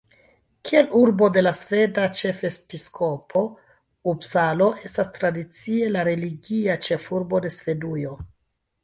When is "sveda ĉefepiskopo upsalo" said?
1.57-4.71